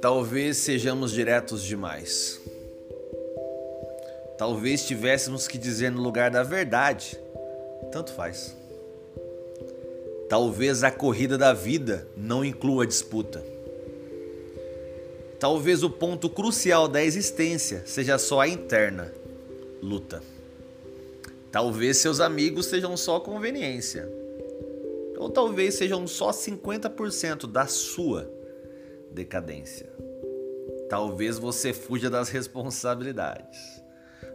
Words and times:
Talvez 0.00 0.56
sejamos 0.56 1.12
diretos 1.12 1.62
demais. 1.62 2.40
Talvez 4.36 4.84
tivéssemos 4.84 5.46
que 5.46 5.56
dizer 5.56 5.90
no 5.90 6.02
lugar 6.02 6.30
da 6.30 6.42
verdade. 6.42 7.16
Tanto 7.92 8.12
faz. 8.12 8.56
Talvez 10.28 10.82
a 10.82 10.90
corrida 10.90 11.38
da 11.38 11.52
vida 11.52 12.08
não 12.16 12.44
inclua 12.44 12.86
disputa. 12.86 13.44
Talvez 15.38 15.82
o 15.82 15.90
ponto 15.90 16.30
crucial 16.30 16.88
da 16.88 17.04
existência 17.04 17.82
seja 17.86 18.18
só 18.18 18.40
a 18.40 18.48
interna 18.48 19.12
luta. 19.82 20.22
Talvez 21.52 21.98
seus 21.98 22.18
amigos 22.18 22.64
sejam 22.64 22.96
só 22.96 23.20
conveniência. 23.20 24.10
Ou 25.18 25.28
talvez 25.28 25.74
sejam 25.74 26.06
só 26.06 26.30
50% 26.30 27.46
da 27.46 27.66
sua 27.66 28.26
decadência. 29.10 29.92
Talvez 30.88 31.38
você 31.38 31.74
fuja 31.74 32.08
das 32.08 32.30
responsabilidades. 32.30 33.82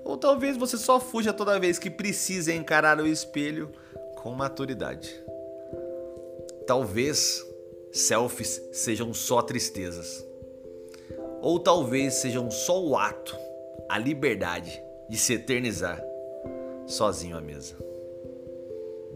Ou 0.05 0.15
talvez 0.15 0.57
você 0.57 0.77
só 0.77 0.99
fuja 0.99 1.33
toda 1.33 1.59
vez 1.59 1.79
que 1.79 1.89
precisa 1.89 2.53
encarar 2.53 2.99
o 3.01 3.07
espelho 3.07 3.71
com 4.17 4.31
maturidade. 4.33 5.11
Talvez 6.67 7.43
selfies 7.91 8.61
sejam 8.71 9.11
só 9.11 9.41
tristezas. 9.41 10.23
Ou 11.41 11.59
talvez 11.59 12.13
sejam 12.13 12.51
só 12.51 12.79
o 12.79 12.95
ato, 12.95 13.35
a 13.89 13.97
liberdade 13.97 14.79
de 15.09 15.17
se 15.17 15.33
eternizar 15.33 15.99
sozinho 16.87 17.37
à 17.37 17.41
mesa. 17.41 17.77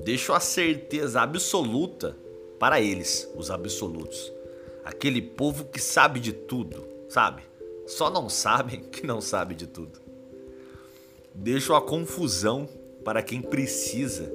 Deixo 0.03 0.33
a 0.33 0.39
certeza 0.39 1.21
absoluta 1.21 2.15
para 2.59 2.79
eles, 2.79 3.27
os 3.35 3.49
absolutos 3.49 4.31
aquele 4.83 5.21
povo 5.21 5.65
que 5.65 5.79
sabe 5.79 6.19
de 6.19 6.33
tudo, 6.33 6.85
sabe? 7.09 7.43
Só 7.87 8.09
não 8.09 8.29
sabem 8.29 8.81
que 8.91 9.05
não 9.05 9.21
sabe 9.21 9.55
de 9.55 9.67
tudo. 9.67 9.99
Deixo 11.33 11.73
a 11.73 11.81
confusão 11.81 12.67
para 13.03 13.23
quem 13.23 13.41
precisa 13.41 14.31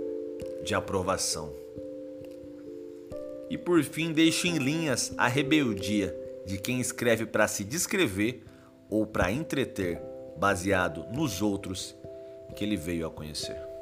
de 0.64 0.74
aprovação. 0.74 1.52
E 3.48 3.56
por 3.56 3.82
fim, 3.84 4.12
deixo 4.12 4.46
em 4.46 4.58
linhas 4.58 5.12
a 5.16 5.28
rebeldia 5.28 6.16
de 6.44 6.58
quem 6.58 6.80
escreve 6.80 7.26
para 7.26 7.46
se 7.46 7.62
descrever 7.62 8.42
ou 8.90 9.06
para 9.06 9.30
entreter, 9.30 10.00
baseado 10.36 11.04
nos 11.12 11.42
outros 11.42 11.94
que 12.56 12.64
ele 12.64 12.76
veio 12.76 13.06
a 13.06 13.10
conhecer. 13.10 13.75